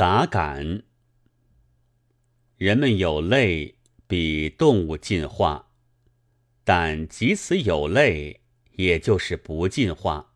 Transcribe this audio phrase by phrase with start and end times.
[0.00, 0.84] 杂感。
[2.56, 3.74] 人们有类，
[4.06, 5.66] 比动物进化，
[6.64, 8.40] 但即使有类，
[8.76, 10.32] 也就是不进化。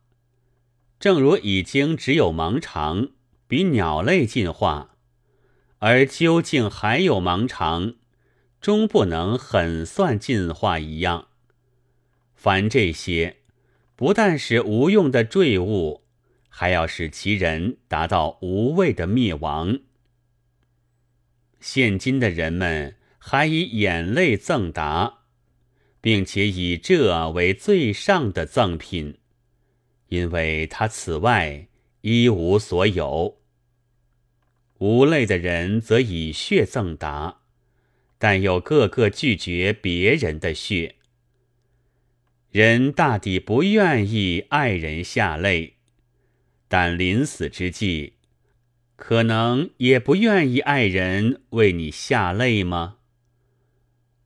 [0.99, 3.09] 正如已经只有盲肠，
[3.47, 4.97] 比鸟类进化，
[5.79, 7.95] 而究竟还有盲肠，
[8.61, 11.29] 终不能很算进化一样。
[12.35, 13.37] 凡这些，
[13.95, 16.04] 不但是无用的坠物。
[16.57, 19.81] 还要使其人达到无畏的灭亡。
[21.59, 25.25] 现今的人们还以眼泪赠答，
[25.99, 29.17] 并且以这为最上的赠品，
[30.07, 31.67] 因为他此外
[31.99, 33.41] 一无所有。
[34.77, 37.41] 无泪的人则以血赠答，
[38.17, 40.95] 但又个个拒绝别人的血。
[42.49, 45.74] 人大抵不愿意爱人下泪。
[46.67, 48.13] 但临死之际，
[48.95, 52.97] 可能也不愿意爱人为你下泪吗？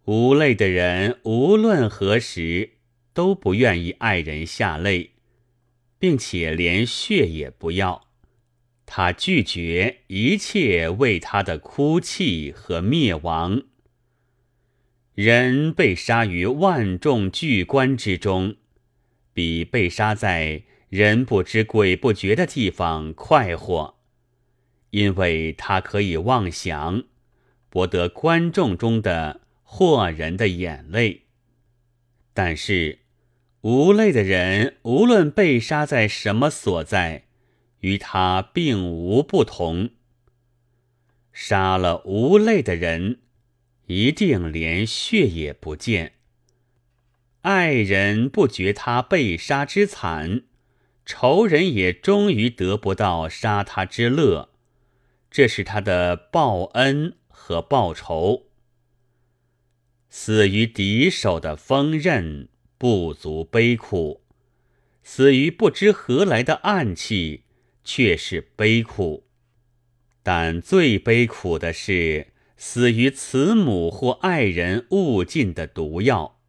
[0.05, 2.71] 无泪的人无论何时
[3.13, 5.11] 都不愿意爱人下泪，
[5.99, 8.07] 并且连血也不要。
[8.85, 13.63] 他拒绝一切为他的哭泣和灭亡。
[15.13, 18.55] 人被杀于万众巨观之中，
[19.33, 20.63] 比被杀在。
[20.89, 23.95] 人不知鬼不觉的地方快活，
[24.89, 27.03] 因为他可以妄想，
[27.69, 31.25] 博得观众中的惑人的眼泪。
[32.33, 32.99] 但是
[33.61, 37.25] 无泪的人，无论被杀在什么所在，
[37.81, 39.91] 与他并无不同。
[41.31, 43.19] 杀了无泪的人，
[43.85, 46.13] 一定连血也不见。
[47.41, 50.45] 爱人不觉他被杀之惨。
[51.11, 54.49] 仇人也终于得不到杀他之乐，
[55.31, 58.45] 这是他的报恩和报仇。
[60.07, 62.47] 死于敌手的锋刃
[62.77, 64.21] 不足悲苦，
[65.01, 67.45] 死于不知何来的暗器
[67.83, 69.25] 却是悲苦。
[70.21, 76.39] 但最悲苦的是死于慈母或爱人误进的毒药，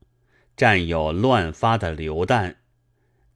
[0.55, 2.59] 战友乱发的榴弹。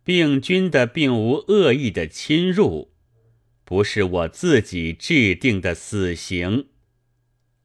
[0.05, 2.93] 病菌的并无恶意的侵入，
[3.65, 6.67] 不是我自己制定的死刑。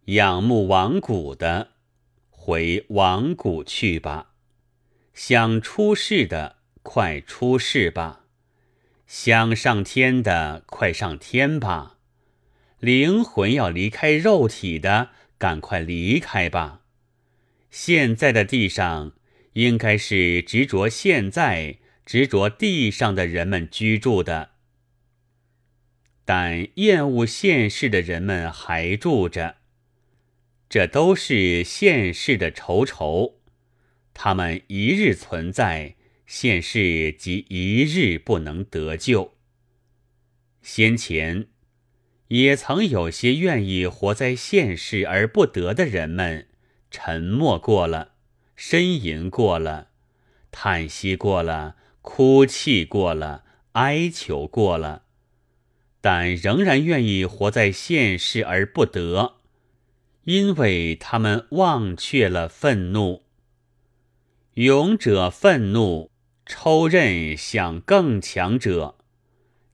[0.05, 1.71] 仰慕亡骨的，
[2.29, 4.31] 回亡骨去吧；
[5.13, 8.23] 想出世的，快出世吧；
[9.05, 11.97] 想上天的，快上天吧；
[12.79, 16.83] 灵魂要离开肉体的，赶快离开吧。
[17.69, 19.11] 现在的地上，
[19.53, 21.78] 应该是执着现在。
[22.09, 24.53] 执着地上的人们居住的，
[26.25, 29.57] 但厌恶现世的人们还住着，
[30.67, 33.35] 这都是现世的愁愁。
[34.11, 39.35] 他们一日存在，现世即一日不能得救。
[40.63, 41.49] 先前
[42.29, 46.47] 也曾有些愿意活在现世而不得的人们，
[46.89, 48.13] 沉默过了，
[48.57, 49.89] 呻吟过了，
[50.49, 51.75] 叹息过了。
[52.11, 53.43] 哭泣过了，
[53.73, 55.03] 哀求过了，
[56.01, 59.35] 但仍然愿意活在现世而不得，
[60.23, 63.21] 因为他们忘却了愤怒。
[64.55, 66.09] 勇者愤怒，
[66.47, 68.95] 抽刃向更强者；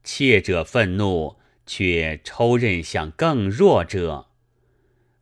[0.04, 4.28] 怯者愤怒，却抽刃向更弱者。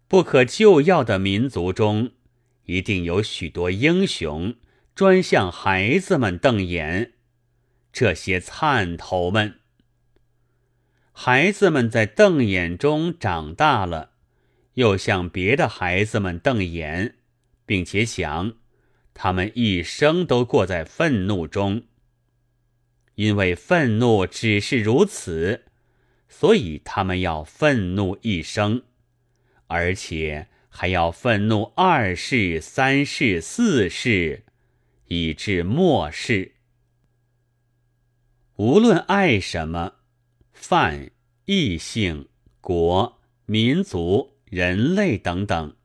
[0.08, 2.10] 不可救药的民族中，
[2.66, 4.56] 一定有许多英雄。
[4.96, 7.14] 专向孩子们瞪眼，
[7.92, 9.56] 这些灿头们，
[11.12, 14.12] 孩子们在瞪眼中长大了，
[14.76, 17.16] 又向别的孩子们瞪眼，
[17.66, 18.54] 并且想，
[19.16, 21.86] 他们一生都过在愤怒中，
[23.16, 25.64] 因为愤怒只是如此，
[26.30, 28.84] 所以他们要愤怒一生，
[29.66, 34.44] 而且还要愤怒二世、三世、四世。
[35.08, 36.54] 以至末世，
[38.56, 39.96] 无论爱什么，
[40.54, 41.12] 泛
[41.46, 42.30] 异性、
[42.62, 45.76] 国、民族、人类等等，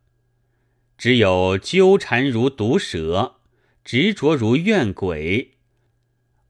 [0.96, 3.40] 只有纠缠如毒蛇，
[3.84, 5.58] 执着如怨鬼。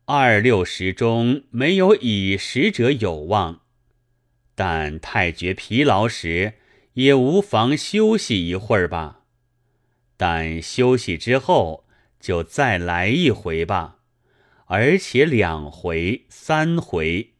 [0.05, 3.63] 二六十中没有已食者有望，
[4.55, 6.55] 但太觉疲劳时，
[6.93, 9.25] 也无妨休息一会儿吧。
[10.17, 11.88] 但休息之后。
[12.21, 13.99] 就再来一回吧，
[14.67, 17.35] 而且两回、三回。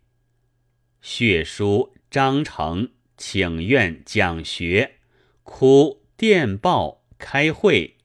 [1.01, 4.97] 血书章程请愿讲学，
[5.43, 7.97] 哭电报开会，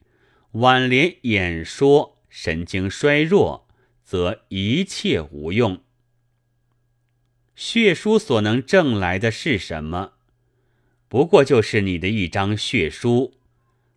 [0.52, 3.66] 挽联演说，神经衰弱，
[4.02, 5.80] 则一切无用。
[7.54, 10.14] 血书所能挣来的是什么？
[11.08, 13.34] 不过就是你的一张血书，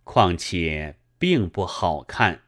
[0.04, 2.44] 况且并不好看。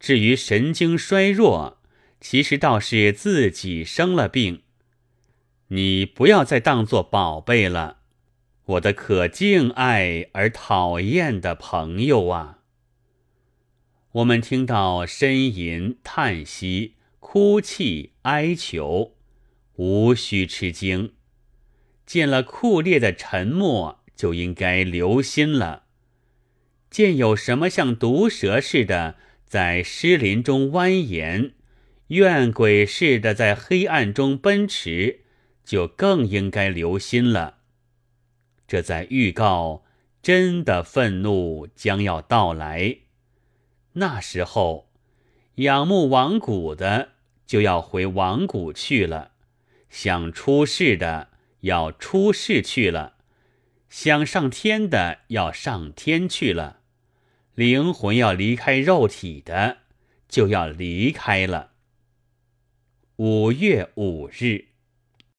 [0.00, 1.78] 至于神经衰弱，
[2.20, 4.62] 其实倒是自己生了病。
[5.68, 7.98] 你不要再当作宝贝了，
[8.64, 12.60] 我的可敬爱而讨厌的朋友啊！
[14.12, 19.14] 我们听到呻吟、叹息、哭泣、哀求。
[19.76, 21.12] 无需吃惊，
[22.04, 25.84] 见了酷烈的沉默，就应该留心了。
[26.90, 29.16] 见有什么像毒蛇似的
[29.50, 31.54] 在湿林中蜿蜒，
[32.06, 35.22] 怨鬼似的在黑暗中奔驰，
[35.64, 37.58] 就更应该留心了。
[38.68, 39.82] 这在预告
[40.22, 42.98] 真的愤怒将要到来。
[43.94, 44.88] 那时候，
[45.56, 47.08] 仰慕王谷的
[47.44, 49.32] 就要回王谷去了。
[49.88, 51.30] 想出世的
[51.62, 53.14] 要出世去了，
[53.88, 56.79] 想上天的要上天去了，
[57.60, 59.80] 灵魂要离开肉体的
[60.30, 61.72] 就要离开了。
[63.16, 64.69] 五月五日。